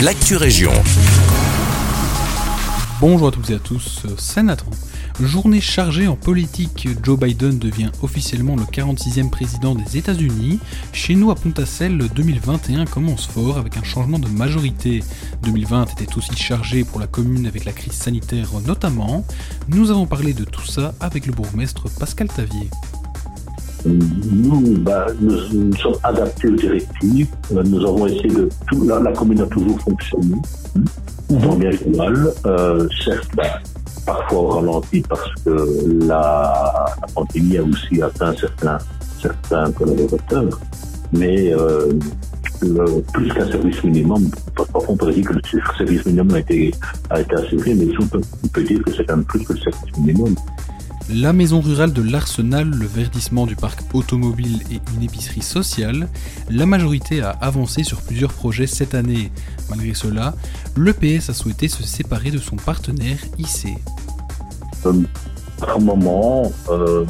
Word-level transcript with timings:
l'actu 0.00 0.36
région. 0.36 0.72
Bonjour 3.00 3.28
à 3.28 3.30
toutes 3.30 3.50
et 3.50 3.54
à 3.54 3.58
tous, 3.58 4.02
c'est 4.18 4.42
Nathan. 4.42 4.66
Journée 5.20 5.62
chargée 5.62 6.06
en 6.06 6.16
politique, 6.16 6.88
Joe 7.02 7.18
Biden 7.18 7.58
devient 7.58 7.90
officiellement 8.02 8.56
le 8.56 8.64
46e 8.64 9.30
président 9.30 9.74
des 9.74 9.96
États-Unis. 9.96 10.60
Chez 10.92 11.14
nous 11.14 11.30
à 11.30 11.34
Pontacelle, 11.34 11.96
2021 12.14 12.84
commence 12.84 13.26
fort 13.26 13.56
avec 13.56 13.78
un 13.78 13.82
changement 13.82 14.18
de 14.18 14.28
majorité. 14.28 15.02
2020 15.42 15.86
était 15.98 16.18
aussi 16.18 16.36
chargé 16.36 16.84
pour 16.84 17.00
la 17.00 17.06
commune 17.06 17.46
avec 17.46 17.64
la 17.64 17.72
crise 17.72 17.94
sanitaire 17.94 18.48
notamment. 18.66 19.24
Nous 19.68 19.90
avons 19.90 20.06
parlé 20.06 20.34
de 20.34 20.44
tout 20.44 20.66
ça 20.66 20.94
avec 21.00 21.26
le 21.26 21.32
bourgmestre 21.32 21.88
Pascal 21.98 22.28
Tavier. 22.28 22.68
Nous, 23.86 24.78
bah, 24.78 25.06
nous, 25.20 25.74
sommes 25.76 25.94
adaptés 26.02 26.48
aux 26.48 26.56
directives. 26.56 27.28
Nous 27.50 27.86
avons 27.86 28.06
essayé 28.06 28.28
de 28.28 28.48
tout. 28.68 28.84
La, 28.84 29.12
commune 29.12 29.40
a 29.40 29.46
toujours 29.46 29.80
fonctionné, 29.80 30.34
tant 31.28 31.54
bien 31.56 31.70
que 31.70 31.96
mal. 31.96 32.32
Euh, 32.46 32.88
certes, 33.04 33.28
bah, 33.36 33.60
parfois 34.04 34.38
au 34.38 34.46
ralenti 34.48 35.02
parce 35.08 35.28
que 35.44 36.06
la, 36.06 36.86
pandémie 37.14 37.58
a 37.58 37.62
aussi 37.62 38.02
atteint 38.02 38.34
certains, 38.34 38.78
certains 39.20 39.70
collaborateurs. 39.72 40.60
Mais 41.12 41.52
euh, 41.52 41.92
le, 42.62 43.02
plus 43.12 43.28
qu'un 43.32 43.46
service 43.46 43.82
minimum, 43.84 44.28
parfois 44.56 44.82
on 44.88 44.96
peut 44.96 45.12
dire 45.12 45.28
que 45.28 45.34
le 45.34 45.40
service 45.78 46.06
minimum 46.06 46.34
a 46.34 46.38
été, 46.40 46.74
a 47.10 47.20
été 47.20 47.34
assuré, 47.36 47.74
mais 47.74 47.86
on 48.00 48.06
peut, 48.06 48.20
on 48.44 48.48
peut 48.48 48.62
dire 48.62 48.82
que 48.82 48.92
c'est 48.92 49.04
quand 49.04 49.16
même 49.16 49.24
plus 49.24 49.44
que 49.44 49.52
le 49.52 49.58
service 49.58 49.96
minimum. 49.98 50.34
La 51.08 51.32
maison 51.32 51.60
rurale 51.60 51.92
de 51.92 52.02
l'Arsenal, 52.02 52.68
le 52.68 52.84
verdissement 52.84 53.46
du 53.46 53.54
parc 53.54 53.78
automobile 53.94 54.62
et 54.72 54.80
une 54.96 55.04
épicerie 55.04 55.40
sociale, 55.40 56.08
la 56.50 56.66
majorité 56.66 57.20
a 57.20 57.30
avancé 57.30 57.84
sur 57.84 58.00
plusieurs 58.00 58.32
projets 58.32 58.66
cette 58.66 58.92
année. 58.92 59.30
Malgré 59.70 59.94
cela, 59.94 60.34
l'EPS 60.76 61.30
a 61.30 61.32
souhaité 61.32 61.68
se 61.68 61.84
séparer 61.84 62.32
de 62.32 62.38
son 62.38 62.56
partenaire 62.56 63.18
IC. 63.38 63.78
Euh, 64.84 64.94
par 65.60 65.78
moment, 65.78 66.50
euh, 66.70 67.04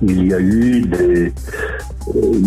il 0.00 0.26
y 0.26 0.32
a 0.32 0.40
eu 0.40 0.80
des, 0.80 1.34
euh, 2.14 2.40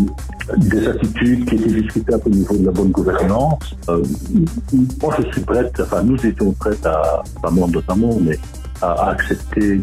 des 0.57 0.87
attitudes 0.87 1.45
qui 1.45 1.55
étaient 1.55 1.81
discutables 1.81 2.23
au 2.25 2.29
niveau 2.31 2.57
de 2.57 2.65
la 2.65 2.71
bonne 2.71 2.89
gouvernance. 2.89 3.75
moi, 3.87 5.15
je 5.19 5.31
suis 5.33 5.41
prête, 5.41 5.79
enfin, 5.79 6.01
nous 6.01 6.17
étions 6.25 6.51
prêts 6.53 6.77
à, 6.83 7.21
pas 7.43 7.51
moi 7.51 7.67
notamment, 7.67 8.17
mais 8.19 8.39
à 8.81 9.09
accepter 9.11 9.81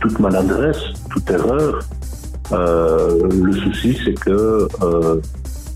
toute 0.00 0.18
maladresse, 0.18 0.82
toute 1.10 1.30
erreur. 1.30 1.80
Euh, 2.52 3.28
le 3.30 3.52
souci, 3.52 3.96
c'est 4.04 4.14
que 4.14 4.68
euh, 4.82 5.20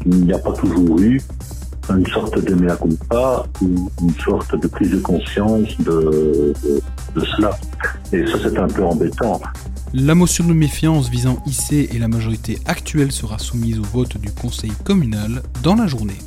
il 0.07 0.27
n'y 0.27 0.33
a 0.33 0.39
pas 0.39 0.53
toujours 0.53 0.99
eu 0.99 1.21
une 1.91 2.07
sorte 2.07 2.43
de 2.43 2.55
mea 2.55 2.77
culpa, 2.77 3.45
une, 3.61 3.89
une 4.03 4.15
sorte 4.25 4.59
de 4.59 4.67
prise 4.67 4.91
de 4.91 4.99
conscience 5.01 5.77
de, 5.79 6.55
de, 7.15 7.25
cela. 7.37 7.51
Et 8.13 8.27
ça, 8.27 8.39
c'est 8.43 8.59
un 8.59 8.67
peu 8.67 8.85
embêtant. 8.85 9.41
La 9.93 10.15
motion 10.15 10.47
de 10.47 10.53
méfiance 10.53 11.09
visant 11.09 11.41
IC 11.47 11.95
et 11.95 11.99
la 11.99 12.09
majorité 12.09 12.59
actuelle 12.67 13.13
sera 13.13 13.39
soumise 13.39 13.79
au 13.79 13.85
vote 13.85 14.17
du 14.19 14.31
conseil 14.31 14.73
communal 14.85 15.43
dans 15.63 15.77
la 15.77 15.87
journée. 15.87 16.19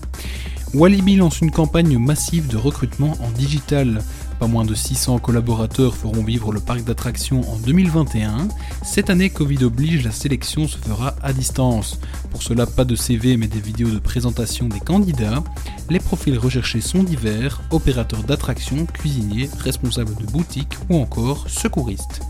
Walibi 0.73 1.16
lance 1.16 1.42
une 1.42 1.52
campagne 1.52 1.98
massive 1.98 2.48
de 2.48 2.58
recrutement 2.58 3.18
en 3.22 3.32
digital. 3.32 4.02
Pas 4.39 4.47
moins 4.47 4.66
de 4.66 4.75
600 4.75 5.19
collaborateurs 5.19 5.95
feront 5.95 6.23
vivre 6.23 6.52
le 6.52 6.59
parc 6.59 6.83
d'attractions 6.83 7.41
en 7.52 7.57
2021. 7.57 8.47
Cette 8.83 9.09
année, 9.09 9.30
Covid 9.30 9.63
oblige, 9.63 10.05
la 10.05 10.11
sélection 10.11 10.67
se 10.67 10.77
fera 10.77 11.16
à 11.23 11.33
distance. 11.33 11.99
Pour 12.30 12.43
cela, 12.43 12.67
pas 12.67 12.85
de 12.85 12.95
CV 12.95 13.35
mais 13.35 13.47
des 13.47 13.59
vidéos 13.59 13.89
de 13.89 13.99
présentation 13.99 14.67
des 14.67 14.80
candidats. 14.80 15.43
Les 15.89 15.99
profils 15.99 16.38
recherchés 16.38 16.81
sont 16.81 17.03
divers, 17.03 17.61
opérateurs 17.71 18.23
d'attractions, 18.23 18.85
cuisiniers, 18.85 19.49
responsables 19.59 20.15
de 20.15 20.31
boutiques 20.31 20.77
ou 20.89 20.97
encore 20.97 21.49
secouristes. 21.49 22.21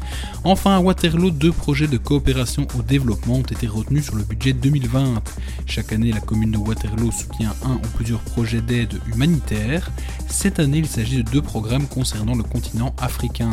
Enfin, 0.44 0.76
à 0.76 0.80
Waterloo, 0.80 1.32
deux 1.32 1.52
projets 1.52 1.88
de 1.88 1.98
coopération 1.98 2.68
au 2.78 2.82
développement 2.82 3.36
ont 3.36 3.42
été 3.42 3.68
retenus 3.68 4.06
sur 4.06 4.16
le 4.16 4.24
budget 4.24 4.54
2020. 4.54 5.22
Chaque 5.66 5.92
année, 5.92 6.12
la 6.12 6.20
commune 6.20 6.52
de 6.52 6.58
Waterloo 6.58 7.12
soutient 7.12 7.54
un 7.66 7.76
ou 7.76 7.88
plusieurs 7.96 8.22
projets 8.22 8.62
d'aide 8.62 9.00
humanitaire. 9.14 9.92
Cette 10.30 10.60
année, 10.60 10.78
il 10.78 10.88
s'agit 10.88 11.18
de 11.24 11.30
deux 11.30 11.42
programmes 11.42 11.88
concernant 11.88 12.36
le 12.36 12.44
continent 12.44 12.96
africain. 12.98 13.50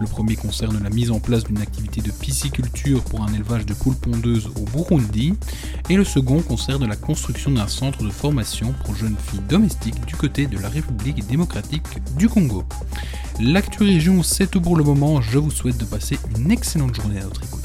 Le 0.00 0.06
premier 0.06 0.36
concerne 0.36 0.82
la 0.82 0.90
mise 0.90 1.10
en 1.10 1.20
place 1.20 1.44
d'une 1.44 1.60
activité 1.60 2.00
de 2.00 2.10
pisciculture 2.10 3.02
pour 3.02 3.22
un 3.22 3.32
élevage 3.32 3.66
de 3.66 3.74
poules 3.74 3.96
pondeuses 3.96 4.48
au 4.56 4.64
Burundi, 4.70 5.34
et 5.90 5.96
le 5.96 6.04
second 6.04 6.40
concerne 6.42 6.86
la 6.86 6.96
construction 6.96 7.50
d'un 7.50 7.66
centre 7.66 8.02
de 8.02 8.10
formation 8.10 8.74
pour 8.84 8.94
jeunes 8.94 9.16
filles 9.30 9.40
domestiques 9.48 10.04
du 10.06 10.16
côté 10.16 10.46
de 10.46 10.58
la 10.58 10.68
République 10.68 11.26
démocratique 11.26 11.86
du 12.16 12.28
Congo. 12.28 12.64
L'actu 13.40 13.84
région, 13.84 14.22
c'est 14.22 14.50
tout 14.50 14.60
pour 14.60 14.76
le 14.76 14.84
moment. 14.84 15.20
Je 15.20 15.38
vous 15.38 15.50
souhaite 15.50 15.78
de 15.78 15.84
passer 15.84 16.18
une 16.36 16.50
excellente 16.50 16.94
journée 16.94 17.18
à 17.20 17.24
notre 17.24 17.42
écoute. 17.44 17.57